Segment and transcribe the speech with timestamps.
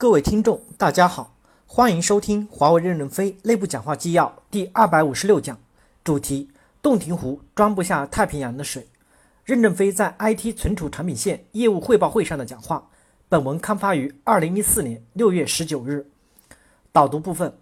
[0.00, 5.60] 各位听众，大家好，欢迎收听华为任正非内部讲话纪要第二百五十六讲，
[6.02, 6.48] 主题：
[6.80, 8.88] 洞庭湖装不下太平洋的水。
[9.44, 12.88] 任正非在 IT 存储产品线业务汇报会上的讲话。
[13.28, 16.10] 本文刊发于二零一四年六月十九日。
[16.92, 17.58] 导读部分：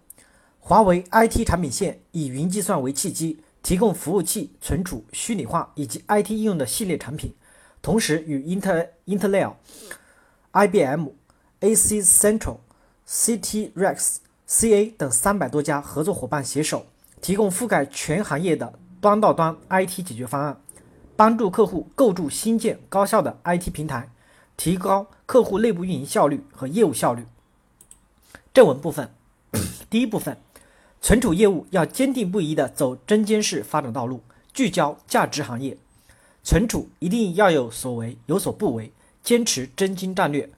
[0.61, 7.33] 华为 IT 产品线以云计算为契机，提供服务器、存储、虚拟化以及 IT 应用的系列产品，
[7.81, 9.55] 同时与 Intel、Intel、
[10.53, 11.09] IBM。
[11.61, 12.57] AC Central、
[13.05, 16.85] CT Rex、CA 等三百多家合作伙伴携手，
[17.21, 20.61] 提供覆盖全行业的端到端 IT 解决方案，
[21.17, 24.09] 帮助客户构筑新建高效的 IT 平台，
[24.55, 27.25] 提高客户内部运营效率和业务效率。
[28.53, 29.11] 正文部分，
[29.89, 30.37] 第一部分，
[31.01, 34.21] 存储业务要坚定不移地走针尖式发展道路，
[34.53, 35.77] 聚焦价值行业。
[36.41, 40.49] 存储一定要有所为有所不为，坚持真金战略。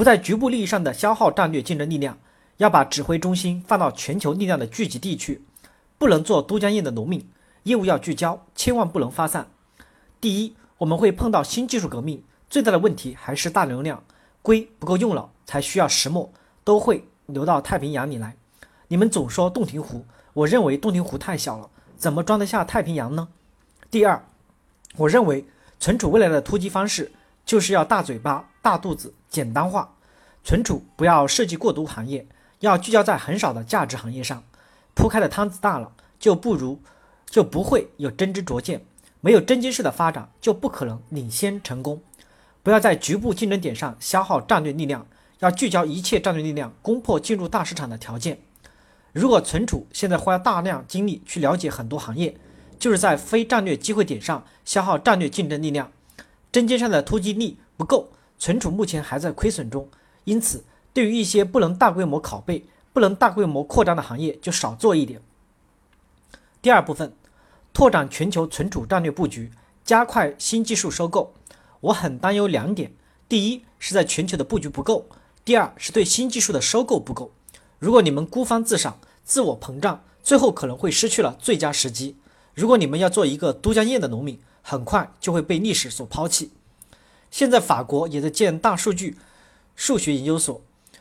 [0.00, 2.18] 不在局部利益上的消耗战略竞争力量，
[2.56, 5.42] 要把指挥中心放到全球力量的聚集地去，
[5.98, 7.28] 不能做都江堰的农民，
[7.64, 9.48] 业务要聚焦，千万不能发散。
[10.18, 14.02] 第一，我们会碰到新技术革命，最大的问题还是大流量，
[14.40, 16.32] 硅不够用了，才需要石墨，
[16.64, 18.34] 都会流到太平洋里来。
[18.88, 23.28] 你们总说洞庭湖，我认为洞庭湖太小了，怎么装得下太平洋呢？
[23.90, 24.24] 第二，
[24.96, 25.44] 我认为
[25.78, 27.12] 存储未来的突击方式。
[27.46, 29.94] 就是要大嘴巴、大肚子、简单化，
[30.44, 32.26] 存储不要涉及过多行业，
[32.58, 34.42] 要聚焦在很少的价值行业上。
[34.92, 36.82] 铺开的摊子大了，就不如
[37.24, 38.84] 就不会有真知灼见，
[39.20, 42.02] 没有真金式的发展，就不可能领先成功。
[42.62, 45.06] 不要在局部竞争点上消耗战略力量，
[45.38, 48.40] 要聚焦一切战略力量，攻破进入大市场的条件。
[49.12, 52.36] 如果存储现在花大量精力去了解很多行业，
[52.78, 55.90] 就是在非战略机会点上消耗战略竞争力量。
[56.52, 59.86] 针尖上的突击力不够，存储目前还在亏损中，
[60.24, 65.20] 因此对于一些不能大规模拷贝、不能大规模扩张的行业，就少做一点。
[66.62, 67.12] 第二部分，
[67.74, 69.50] 拓展全球存储战略布局，
[69.84, 71.34] 加快新技术收购。
[71.80, 72.92] 我很担忧两点：
[73.28, 75.04] 第一是在全球的布局不够；
[75.44, 77.30] 第二是对新技术的收购不够。
[77.78, 82.16] 如果你们孤芳自赏、自我膨胀，最后可能会失去了最佳时机。
[82.54, 86.50] 如果你们要做一个都江堰的农民，很快就会被历史所抛弃。
[87.30, 89.16] 现在法国也在建大数据
[89.76, 90.60] 数学研究所，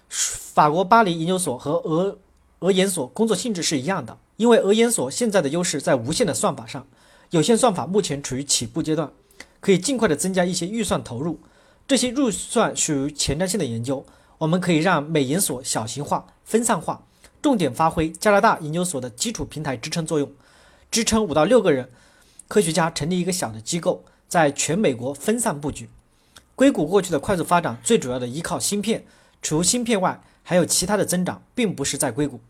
[0.09, 2.17] 法国巴黎研究所和俄
[2.59, 4.17] 俄研所工作性质是一样的。
[4.37, 6.87] 因为俄研所现在的优势在无限的算法上，
[7.31, 9.11] 有限算法目前处于起步阶段，
[9.59, 11.39] 可以尽快的增加一些预算投入。
[11.85, 14.05] 这些预算属于前瞻性的研究，
[14.37, 17.03] 我们可以让美研所小型化、分散化，
[17.41, 20.31] 重点发挥加拿大研究所的基础平台支撑作用，
[20.89, 21.89] 支撑五到六个人。
[22.47, 25.89] 科学家成立一个小的机构，在全美国分散布局。
[26.59, 29.05] 硅谷过去的快速发展，最主要的依靠芯片，
[29.41, 32.41] 除芯片外，还有其他的增长，并不是在硅谷。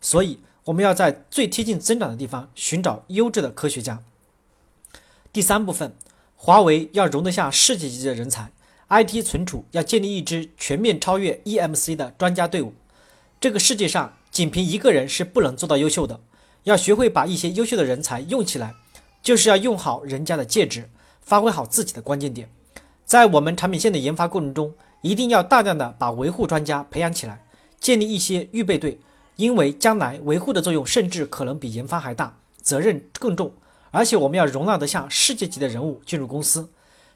[0.00, 4.02] 所以，我们要在最贴近增长的地方寻找优质的科学家。
[5.34, 5.92] 第三部分，
[6.34, 8.50] 华为要容得下世界级的人才
[8.88, 12.72] ，IT 存储要建立一支全面超越 EMC 的专家队伍。
[13.38, 16.18] 这个世界上，仅凭一个人是不能做到优秀的，
[16.62, 18.74] 要学会把一些优秀的人才用起来。
[19.20, 20.88] 就是要用好人家的介质，
[21.20, 22.48] 发挥好自己的关键点。
[23.08, 27.42] 在我们产品线的研发过程中，一定要大量的把维护专家培养起来，
[27.80, 29.00] 建立一些预备队，
[29.36, 33.50] 因为将来维护的作用甚至可能比研发还大，责任更重。
[33.90, 36.68] 而且我们要容纳得下世界级的人物进入公司。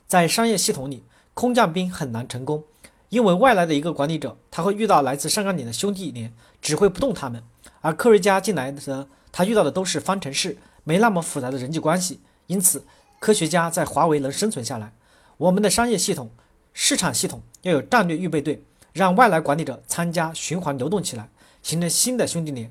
[0.06, 1.04] 在商业系统里，
[1.34, 2.64] 空降兵很难成功，
[3.10, 6.32] 因为外来的一个管理者，他会遇到来自上甘岭的兄弟连，
[6.62, 7.42] 指挥不动他们；
[7.82, 10.56] 而科瑞家进来的，他遇到的都是方程式。
[10.84, 12.82] 没那么复杂的人际关系，因此
[13.20, 14.94] 科学家在华为能生存下来。
[15.42, 16.30] 我们的商业系统、
[16.72, 21.28] 市场系统要有战略预备队，让外来管理者参加循环流动起来，
[21.64, 22.70] 形成新的兄弟连。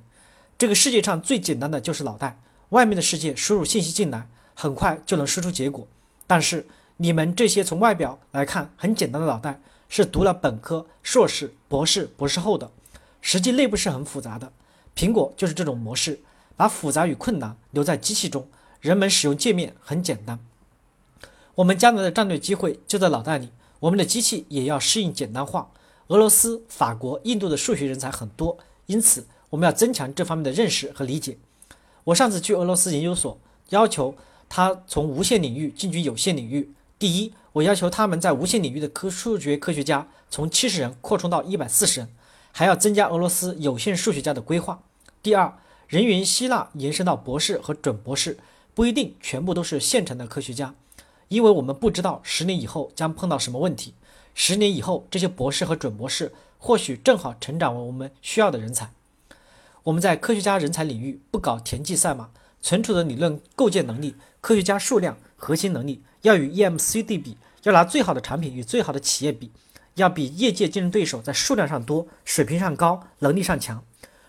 [0.57, 2.39] 这个世界上最简单的就是脑袋，
[2.69, 5.85] 外面的世界输入信息进来，很快就能输出结果。
[6.25, 6.65] 但是
[6.95, 9.59] 你们这些从外表来看很简单的脑袋，
[9.89, 12.71] 是读了本科、硕士、博士、博士后的，
[13.19, 14.49] 实际内部是很复杂的。
[14.95, 16.21] 苹果就是这种模式。
[16.55, 18.47] 把复杂与困难留在机器中，
[18.79, 20.39] 人们使用界面很简单。
[21.55, 23.49] 我们将来的战略机会就在脑袋里，
[23.79, 25.71] 我们的机器也要适应简单化。
[26.07, 31.37] 俄罗斯、法国、印度的数学人才很多，因此我们要增强这方面的认识和理解。
[32.05, 33.39] 我上次去俄罗斯研究所，
[33.69, 34.15] 要求
[34.49, 36.73] 他从无线领域进军有限领域。
[36.97, 42.09] 第一，我要求他们在无线领域的科数学科学家从七十人扩充到一百四十人，
[42.51, 44.81] 还要增加俄罗斯有限数学家的规划。
[45.21, 45.57] 第二。
[45.87, 48.37] 人员吸纳延伸到博士和准博士，
[48.73, 50.73] 不一定全部都是现成的科学家，
[51.31, 53.93] 因为我们不知道十年以后将碰到什么问题。
[54.35, 58.91] 十年以后，这些博士和准博士或许正好成长为我们需要的人才。
[59.83, 62.31] 我们在科学家人才领域不搞田忌赛马，
[62.61, 69.49] 存储的理论构建能力、科学家数量、核心能力要与 EMCD 比，要拿最好的产品与最好的企业比，
[69.95, 73.81] 要比业界竞争对手在数量上多、水平上高、能力上强。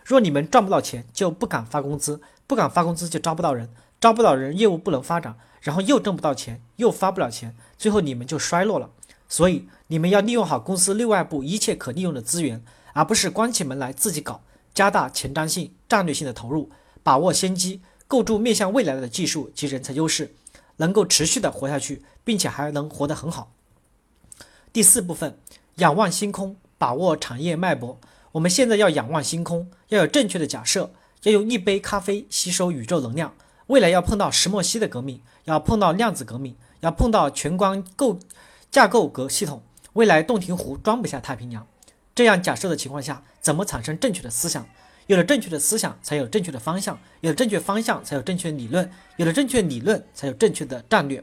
[0.05, 3.69] 若你们赚不到钱，就不敢发工资，不敢发工资就招不到人，
[4.03, 8.91] 招不到人，业务不能发展，然后又挣不到钱，又发不了钱，最后你们就衰落了。
[9.29, 12.65] 所以你们要利用好公司内外部一切可利用的资源，
[12.95, 14.43] 而不是关起门来自己搞。
[14.75, 16.69] 加大前瞻性、战略性的投入，
[17.05, 20.35] 把握先机，构筑面向未来的技术及人才优势，
[20.79, 23.53] 能够持续的活下去，并且还能活得很好。
[24.73, 25.39] 第四部分，
[25.77, 28.01] 仰望星空，把握产业脉搏。
[28.33, 30.91] 我们现在要仰望星空，要有正确的假设，
[31.23, 33.35] 要用一杯咖啡吸收宇宙能量。
[33.69, 38.19] 未来要碰到石墨烯的革命，要碰到量子革命，要碰到全光构
[38.71, 39.63] 架构革系统。
[39.95, 41.67] 未来洞庭湖装不下太平洋。
[42.15, 44.67] 这样假设的情况下，怎么产生正确的思想？
[45.07, 48.87] 有了正确的思想，才有正确的方向；有了正确方向，才有正确理论；
[49.17, 51.23] 有了正确理论，才有正确的战略。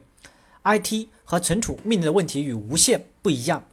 [0.63, 3.63] IT 和存储面临的问题与无线不一样，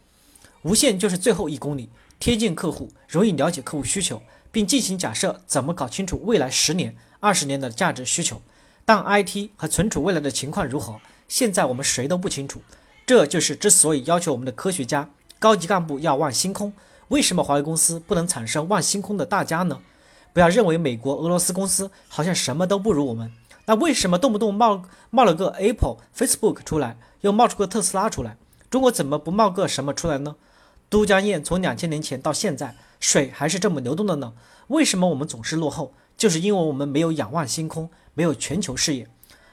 [0.63, 4.23] 无线就是最后一公里，贴近客户，容易了解客户需求，
[4.53, 8.41] 并进行假设，怎么搞清楚未来十年、二十年的价值需求。
[8.87, 12.63] 但 IT 和存储未来的情况如何，现在我们谁都不清楚。
[13.05, 15.11] 这就是之所以要求我们的科学家、
[15.41, 16.73] 高级干部要望星空。
[17.09, 19.81] 为什么华为公司不能产生望星空的大家呢？
[20.33, 23.33] 不要认为美国、俄罗斯公司好像什么都不如我们。
[23.65, 28.37] 那为什么动不动冒冒了个 Apple、Facebook 出来，又冒出个特斯拉出来？
[28.71, 30.37] 中国怎么不冒个什么出来呢？
[30.89, 34.35] 都江堰从两千年前到现在，水还是这么流动的呢？
[34.69, 35.93] 为什么我们总是落后？
[36.17, 39.09] 就是因为我们没有仰望星空，没有全球视野。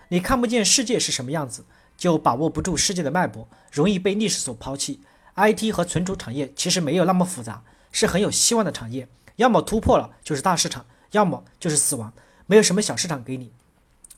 [0.09, 1.65] 你看不见世界是什么样子，
[1.97, 5.01] 就把握不住世界的脉搏，容易被历史所抛弃。
[5.35, 9.07] IT 和存储产业其实没有那么复杂，是很有希望的产业。
[9.37, 12.13] 要么突破了就是大市场，要么就是死亡，
[12.45, 13.51] 没有什么小市场给你。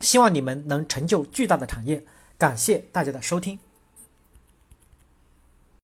[0.01, 2.03] 希望你们能成就巨大的产业。
[2.37, 3.57] 感谢大家的收听。